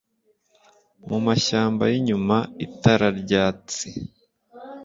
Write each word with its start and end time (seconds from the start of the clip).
mu 1.07 1.17
mashyamba 1.25 1.83
yinyuma, 1.91 2.37
itara 2.65 3.07
ryatsi 3.21 3.87